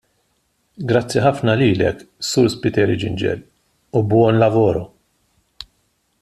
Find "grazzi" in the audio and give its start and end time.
0.91-1.21